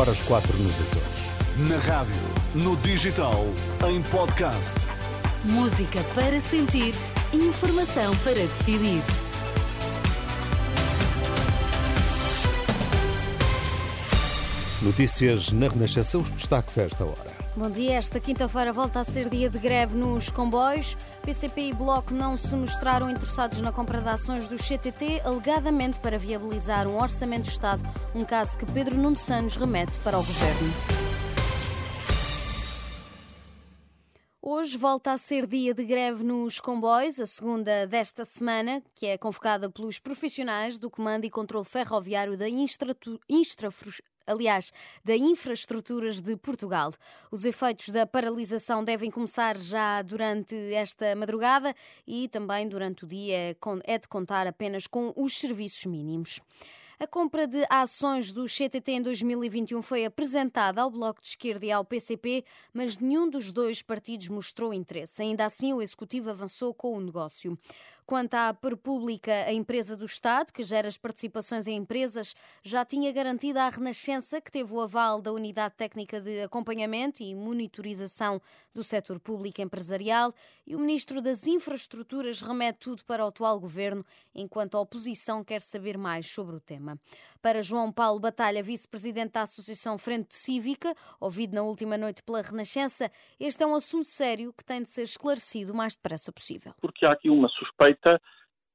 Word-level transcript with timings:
agora 0.00 0.12
às 0.12 0.20
4 0.20 0.56
nos 0.58 0.80
Açores. 0.80 1.04
Na 1.68 1.76
rádio, 1.76 2.14
no 2.54 2.74
digital, 2.78 3.44
em 3.86 4.00
podcast. 4.04 4.74
Música 5.44 6.02
para 6.14 6.40
sentir, 6.40 6.94
informação 7.34 8.16
para 8.24 8.34
decidir. 8.34 9.02
Notícias 14.80 15.52
na 15.52 15.68
Renascença, 15.68 16.16
os 16.16 16.30
destaques 16.30 16.78
a 16.78 16.82
esta 16.84 17.04
hora. 17.04 17.39
Bom 17.56 17.68
dia, 17.68 17.94
esta 17.94 18.20
quinta-feira 18.20 18.72
volta 18.72 19.00
a 19.00 19.04
ser 19.04 19.28
dia 19.28 19.50
de 19.50 19.58
greve 19.58 19.96
nos 19.96 20.30
comboios. 20.30 20.96
PCP 21.22 21.62
e 21.62 21.72
Bloco 21.72 22.14
não 22.14 22.36
se 22.36 22.54
mostraram 22.54 23.10
interessados 23.10 23.60
na 23.60 23.72
compra 23.72 24.00
de 24.00 24.08
ações 24.08 24.46
do 24.46 24.56
CTT, 24.56 25.22
alegadamente 25.24 25.98
para 25.98 26.16
viabilizar 26.16 26.86
um 26.86 26.96
orçamento 26.96 27.42
de 27.42 27.48
Estado, 27.48 27.82
um 28.14 28.24
caso 28.24 28.56
que 28.56 28.64
Pedro 28.66 28.96
Nuno 28.96 29.16
Santos 29.16 29.56
remete 29.56 29.98
para 29.98 30.16
o 30.16 30.24
Governo. 30.24 30.72
Hoje 34.40 34.78
volta 34.78 35.12
a 35.12 35.18
ser 35.18 35.44
dia 35.44 35.74
de 35.74 35.84
greve 35.84 36.22
nos 36.22 36.60
comboios, 36.60 37.18
a 37.18 37.26
segunda 37.26 37.84
desta 37.84 38.24
semana, 38.24 38.80
que 38.94 39.06
é 39.06 39.18
convocada 39.18 39.68
pelos 39.68 39.98
profissionais 39.98 40.78
do 40.78 40.88
Comando 40.88 41.24
e 41.24 41.30
Controlo 41.30 41.64
Ferroviário 41.64 42.36
da 42.36 42.48
Infraestrutura 42.48 43.18
aliás, 44.30 44.72
da 45.04 45.16
Infraestruturas 45.16 46.20
de 46.20 46.36
Portugal. 46.36 46.92
Os 47.30 47.44
efeitos 47.44 47.88
da 47.88 48.06
paralisação 48.06 48.84
devem 48.84 49.10
começar 49.10 49.56
já 49.56 50.00
durante 50.02 50.54
esta 50.72 51.14
madrugada 51.16 51.74
e 52.06 52.28
também 52.28 52.68
durante 52.68 53.04
o 53.04 53.06
dia 53.06 53.56
é 53.84 53.98
de 53.98 54.08
contar 54.08 54.46
apenas 54.46 54.86
com 54.86 55.12
os 55.16 55.36
serviços 55.36 55.86
mínimos. 55.86 56.40
A 57.02 57.06
compra 57.06 57.46
de 57.46 57.64
ações 57.70 58.30
do 58.30 58.44
CTT 58.44 58.92
em 58.92 59.02
2021 59.02 59.80
foi 59.80 60.04
apresentada 60.04 60.82
ao 60.82 60.90
Bloco 60.90 61.18
de 61.18 61.28
Esquerda 61.28 61.64
e 61.64 61.72
ao 61.72 61.82
PCP, 61.82 62.44
mas 62.74 62.98
nenhum 62.98 63.30
dos 63.30 63.52
dois 63.54 63.80
partidos 63.80 64.28
mostrou 64.28 64.74
interesse. 64.74 65.22
Ainda 65.22 65.46
assim, 65.46 65.72
o 65.72 65.80
Executivo 65.80 66.28
avançou 66.28 66.74
com 66.74 66.94
o 66.94 67.00
negócio. 67.00 67.58
Quanto 68.10 68.34
à 68.34 68.52
Perpública, 68.52 69.32
a 69.32 69.52
empresa 69.52 69.96
do 69.96 70.04
Estado, 70.04 70.52
que 70.52 70.64
gera 70.64 70.88
as 70.88 70.98
participações 70.98 71.68
em 71.68 71.76
empresas, 71.76 72.34
já 72.60 72.84
tinha 72.84 73.12
garantida 73.12 73.62
a 73.62 73.68
Renascença, 73.68 74.40
que 74.40 74.50
teve 74.50 74.74
o 74.74 74.80
aval 74.80 75.22
da 75.22 75.32
Unidade 75.32 75.76
Técnica 75.76 76.20
de 76.20 76.42
Acompanhamento 76.42 77.22
e 77.22 77.36
Monitorização 77.36 78.42
do 78.74 78.82
Setor 78.82 79.20
Público 79.20 79.62
Empresarial, 79.62 80.34
e 80.66 80.74
o 80.74 80.80
Ministro 80.80 81.22
das 81.22 81.46
Infraestruturas 81.46 82.40
remete 82.42 82.80
tudo 82.80 83.04
para 83.04 83.24
o 83.24 83.28
atual 83.28 83.60
governo, 83.60 84.04
enquanto 84.34 84.76
a 84.76 84.80
oposição 84.80 85.44
quer 85.44 85.62
saber 85.62 85.96
mais 85.96 86.26
sobre 86.26 86.56
o 86.56 86.60
tema. 86.60 86.89
Para 87.42 87.62
João 87.62 87.92
Paulo 87.92 88.20
Batalha, 88.20 88.62
vice-presidente 88.62 89.32
da 89.32 89.42
Associação 89.42 89.96
Frente 89.98 90.34
Cívica, 90.34 90.94
ouvido 91.20 91.54
na 91.54 91.62
última 91.62 91.96
noite 91.96 92.22
pela 92.22 92.42
Renascença, 92.42 93.10
este 93.38 93.62
é 93.62 93.66
um 93.66 93.74
assunto 93.74 94.06
sério 94.06 94.52
que 94.56 94.64
tem 94.64 94.82
de 94.82 94.90
ser 94.90 95.02
esclarecido 95.02 95.72
o 95.72 95.76
mais 95.76 95.96
depressa 95.96 96.32
possível. 96.32 96.72
Porque 96.80 97.06
há 97.06 97.12
aqui 97.12 97.30
uma 97.30 97.48
suspeita 97.48 98.20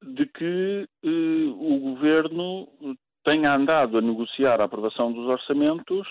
de 0.02 0.25
que 0.25 0.88
eh, 1.03 1.47
o 1.58 1.80
governo 1.80 2.67
tenha 3.23 3.55
andado 3.55 3.97
a 3.97 4.02
negociar 4.02 4.61
a 4.61 4.66
aprovação 4.66 5.11
dos 5.11 5.27
orçamentos 5.27 6.08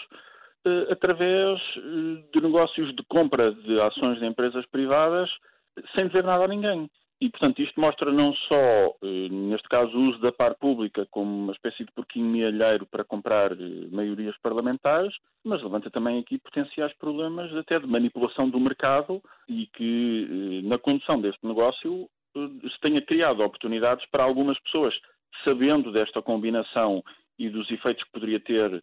eh, 0.67 0.87
através 0.91 1.61
eh, 1.77 2.25
de 2.33 2.41
negócios 2.41 2.95
de 2.95 3.03
compra 3.05 3.53
de 3.53 3.81
ações 3.81 4.19
de 4.19 4.27
empresas 4.27 4.67
privadas 4.67 5.31
sem 5.95 6.07
dizer 6.07 6.25
nada 6.25 6.45
a 6.45 6.49
ninguém. 6.49 6.89
E, 7.25 7.31
portanto, 7.31 7.63
isto 7.63 7.81
mostra 7.81 8.13
não 8.13 8.35
só, 8.35 8.97
eh, 9.03 9.29
neste 9.31 9.67
caso, 9.67 9.97
o 9.97 10.11
uso 10.11 10.19
da 10.19 10.31
par 10.31 10.55
pública 10.57 11.07
como 11.11 11.45
uma 11.45 11.53
espécie 11.55 11.83
de 11.83 11.91
porquinho 11.93 12.27
mielheiro 12.27 12.85
para 12.85 13.03
comprar 13.03 13.53
eh, 13.53 13.89
maiorias 13.91 14.37
parlamentares, 14.43 15.17
mas 15.43 15.63
levanta 15.63 15.91
também 15.91 16.19
aqui 16.19 16.37
potenciais 16.37 16.93
problemas 16.99 17.51
até 17.57 17.81
de 17.81 17.87
manipulação 17.87 18.51
do 18.51 18.61
mercado 18.61 19.23
e 19.49 19.67
que, 19.69 20.61
eh, 20.63 20.69
na 20.69 20.77
condução 20.77 21.19
deste 21.19 21.47
negócio, 21.47 22.11
se 22.35 22.81
tenha 22.83 23.01
criado 23.01 23.43
oportunidades 23.43 24.05
para 24.11 24.23
algumas 24.23 24.61
pessoas, 24.61 24.95
sabendo 25.45 25.91
desta 25.93 26.21
combinação 26.21 27.03
e 27.39 27.49
dos 27.49 27.71
efeitos 27.71 28.05
que 28.05 28.13
poderia 28.13 28.41
ter 28.41 28.83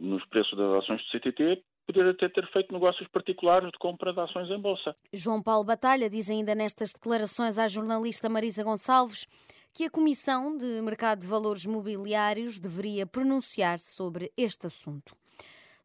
nos 0.00 0.24
preços 0.26 0.56
das 0.56 0.82
ações 0.82 1.02
do 1.02 1.18
CTT, 1.18 1.62
poder 1.86 2.10
até 2.10 2.28
ter 2.28 2.46
feito 2.52 2.72
negócios 2.72 3.08
particulares 3.08 3.70
de 3.70 3.78
compra 3.78 4.12
de 4.12 4.20
ações 4.20 4.48
em 4.50 4.60
bolsa. 4.60 4.94
João 5.12 5.42
Paulo 5.42 5.64
Batalha 5.64 6.08
diz 6.08 6.30
ainda 6.30 6.54
nestas 6.54 6.92
declarações 6.92 7.58
à 7.58 7.66
jornalista 7.66 8.28
Marisa 8.28 8.62
Gonçalves 8.62 9.26
que 9.72 9.84
a 9.84 9.90
Comissão 9.90 10.56
de 10.56 10.80
Mercado 10.82 11.20
de 11.20 11.26
Valores 11.26 11.64
Mobiliários 11.66 12.58
deveria 12.58 13.06
pronunciar-se 13.06 13.94
sobre 13.94 14.32
este 14.36 14.66
assunto. 14.66 15.19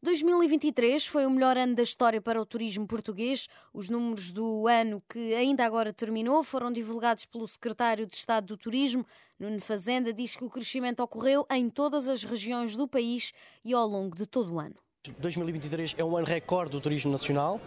2023 0.06 1.08
foi 1.08 1.26
o 1.26 1.32
melhor 1.32 1.58
ano 1.58 1.74
da 1.74 1.82
história 1.82 2.22
para 2.22 2.40
o 2.40 2.46
turismo 2.46 2.86
português. 2.86 3.48
Os 3.74 3.90
números 3.90 4.32
do 4.32 4.68
ano 4.68 5.02
que 5.10 5.34
ainda 5.34 5.66
agora 5.66 5.92
terminou 5.92 6.44
foram 6.44 6.72
divulgados 6.72 7.26
pelo 7.26 7.48
secretário 7.48 8.06
de 8.06 8.14
Estado 8.14 8.46
do 8.46 8.58
Turismo. 8.58 9.04
Nuno 9.40 9.60
Fazenda 9.60 10.14
diz 10.14 10.36
que 10.36 10.46
o 10.46 10.50
crescimento 10.50 11.00
ocorreu 11.00 11.44
em 11.50 11.72
todas 11.72 12.08
as 12.08 12.24
regiões 12.24 12.76
do 12.76 12.88
país 12.88 13.34
e 13.64 13.74
ao 13.74 13.88
longo 13.88 14.16
de 14.16 14.28
todo 14.28 14.54
o 14.54 14.60
ano. 14.60 14.76
2023 15.20 15.96
é 15.98 16.04
um 16.04 16.16
ano 16.16 16.26
recorde 16.26 16.72
do 16.72 16.82
turismo 16.82 17.12
nacional. 17.12 17.60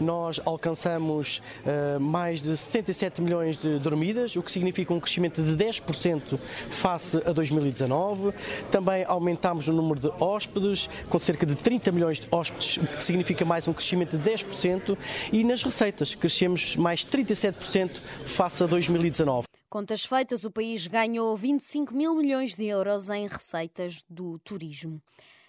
Nós 0.00 0.40
alcançamos 0.44 1.40
uh, 1.64 2.00
mais 2.00 2.40
de 2.40 2.56
77 2.56 3.20
milhões 3.20 3.56
de 3.56 3.78
dormidas, 3.78 4.36
o 4.36 4.42
que 4.42 4.50
significa 4.50 4.92
um 4.92 5.00
crescimento 5.00 5.42
de 5.42 5.52
10% 5.52 6.38
face 6.70 7.22
a 7.24 7.32
2019. 7.32 8.32
Também 8.70 9.04
aumentamos 9.04 9.68
o 9.68 9.72
número 9.72 10.00
de 10.00 10.08
hóspedes, 10.22 10.88
com 11.08 11.18
cerca 11.18 11.46
de 11.46 11.54
30 11.54 11.92
milhões 11.92 12.20
de 12.20 12.28
hóspedes, 12.30 12.76
o 12.76 12.86
que 12.86 13.02
significa 13.02 13.44
mais 13.44 13.66
um 13.68 13.72
crescimento 13.72 14.16
de 14.16 14.30
10%. 14.30 14.96
E 15.32 15.44
nas 15.44 15.62
receitas, 15.62 16.14
crescemos 16.14 16.76
mais 16.76 17.04
37% 17.04 17.90
face 18.26 18.62
a 18.62 18.66
2019. 18.66 19.46
Contas 19.74 20.04
feitas, 20.04 20.44
o 20.44 20.52
país 20.52 20.86
ganhou 20.86 21.36
25 21.36 21.92
mil 21.92 22.14
milhões 22.14 22.54
de 22.54 22.64
euros 22.66 23.10
em 23.10 23.26
receitas 23.26 24.04
do 24.08 24.38
turismo. 24.38 25.02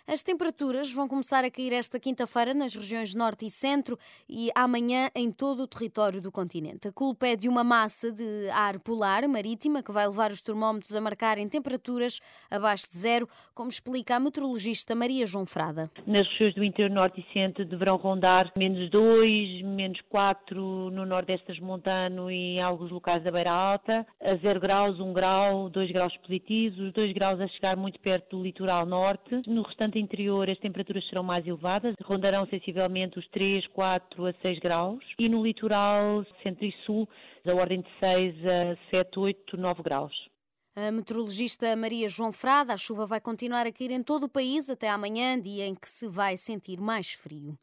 As 0.08 0.22
temperaturas 0.22 0.94
vão 0.94 1.08
começar 1.08 1.44
a 1.44 1.50
cair 1.50 1.74
esta 1.74 2.00
quinta-feira 2.00 2.54
nas 2.54 2.76
regiões 2.76 3.16
norte 3.16 3.48
e 3.48 3.50
centro 3.50 3.98
e 4.30 4.52
amanhã 4.56 5.10
em 5.16 5.32
todo 5.32 5.64
o 5.64 5.68
território 5.68 6.22
do 6.22 6.32
continente. 6.32 6.88
A 6.88 6.92
culpa 6.92 7.26
é 7.26 7.36
de 7.36 7.50
uma 7.50 7.64
massa 7.64 8.12
de 8.12 8.48
ar 8.52 8.80
polar 8.80 9.28
marítima 9.28 9.82
que 9.82 9.92
vai 9.92 10.06
levar 10.06 10.30
os 10.30 10.44
termómetros 10.44 10.96
a 10.96 11.02
marcarem 11.02 11.50
temperaturas 11.50 12.20
abaixo 12.52 12.88
de 12.92 13.00
zero, 13.00 13.28
como 13.56 13.68
explica 13.68 14.16
a 14.16 14.20
meteorologista 14.20 14.94
Maria 14.94 15.26
João 15.26 15.44
Frada. 15.44 15.90
Nas 16.06 16.28
regiões 16.28 16.54
do 16.54 16.64
interior 16.64 16.94
norte 16.94 17.26
e 17.28 17.34
centro 17.34 17.66
deverão 17.66 17.98
rondar 17.98 18.52
menos 18.56 18.92
2, 18.92 19.64
menos 19.64 20.00
4 20.10 20.92
no 20.92 21.04
nordeste 21.04 21.48
das 21.48 21.60
montanhas 21.60 22.30
e 22.30 22.58
em 22.58 22.62
alguns 22.62 22.92
locais 22.92 23.24
da 23.24 23.32
beira 23.32 23.52
alta, 23.52 24.06
a 24.22 24.36
0 24.36 24.60
graus, 24.60 25.00
1 25.00 25.14
grau, 25.14 25.68
2 25.68 25.92
graus 25.92 26.16
positivos, 26.18 26.78
os 26.78 26.94
2 26.94 27.12
graus 27.12 27.42
a 27.42 27.48
chegar 27.48 27.76
muito 27.76 28.00
perto 28.00 28.38
do 28.38 28.44
litoral 28.44 28.86
norte. 28.86 29.42
No 29.48 29.64
restante 29.64 29.95
interior 30.00 30.50
as 30.50 30.60
temperaturas 30.60 31.08
serão 31.08 31.24
mais 31.24 31.46
elevadas, 31.46 31.96
rondarão 32.04 32.46
sensivelmente 32.48 33.20
os 33.20 33.28
3, 33.30 33.68
4 33.68 34.26
a 34.26 34.34
6 34.34 34.60
graus 34.60 35.04
e 35.20 35.30
no 35.30 35.44
litoral 35.44 36.26
centro 36.44 36.66
e 36.66 36.72
sul 36.86 37.08
a 37.46 37.54
ordem 37.54 37.82
de 37.82 37.90
6 38.00 38.36
a 38.46 38.78
7, 38.90 39.20
8, 39.20 39.58
9 39.58 39.84
graus. 39.84 40.34
A 40.78 40.91
meteorologista 40.91 41.74
Maria 41.74 42.09
João 42.09 42.34
Frada, 42.34 42.74
a 42.74 42.78
chuva 42.78 43.08
vai 43.08 43.22
continuar 43.22 43.66
a 43.66 43.72
cair 43.72 43.91
em 43.91 44.03
todo 44.03 44.25
o 44.25 44.30
país 44.30 44.69
até 44.69 44.90
amanhã, 44.90 45.40
dia 45.40 45.66
em 45.66 45.74
que 45.74 45.90
se 45.90 46.06
vai 46.06 46.36
sentir 46.36 46.81
mais 46.81 47.13
frio. 47.13 47.58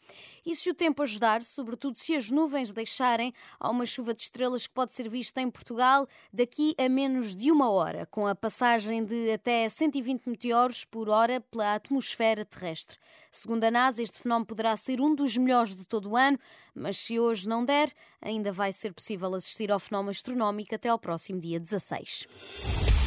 E 0.47 0.57
se 0.57 0.71
o 0.71 0.75
tempo 0.75 1.03
ajudar, 1.03 1.43
sobretudo 1.43 1.99
se 1.99 2.17
as 2.17 2.31
nuvens 2.31 2.73
deixarem, 2.73 3.35
há 3.61 3.69
uma 3.69 3.85
chuva 3.85 4.15
de 4.15 4.23
estrelas 4.23 4.67
que 4.67 4.73
pode 4.73 4.95
ser 4.95 5.11
vista 5.11 5.43
em 5.43 5.51
Portugal 5.51 6.09
daqui 6.33 6.75
a 6.79 6.89
menos 6.89 7.37
de 7.37 7.53
uma 7.53 7.71
hora, 7.71 8.07
com 8.07 8.27
a 8.27 8.35
passagem 8.35 9.05
de 9.05 9.33
até 9.33 9.69
120 9.69 10.27
meteoros 10.27 10.87
por 10.87 11.11
hora 11.11 11.39
pela 11.39 11.75
atmosfera 11.75 12.47
terrestre. 12.47 12.97
Segundo 13.31 13.63
a 13.65 13.71
NASA, 13.71 14.03
este 14.03 14.21
fenómeno 14.21 14.47
poderá 14.47 14.75
ser 14.75 15.03
um 15.03 15.15
dos 15.15 15.37
melhores 15.37 15.77
de 15.77 15.85
todo 15.85 16.09
o 16.13 16.17
ano, 16.17 16.39
mas 16.75 16.97
se 16.97 17.21
hoje 17.21 17.47
não 17.47 17.63
der, 17.63 17.93
ainda 18.23 18.51
vai 18.51 18.73
ser 18.73 18.95
possível 18.95 19.35
assistir 19.35 19.71
ao 19.71 19.79
fenómeno 19.79 20.13
astronómico 20.13 20.75
até 20.75 20.89
ao 20.89 20.99
próximo 20.99 21.39
dia 21.39 21.61
16. 21.61 23.02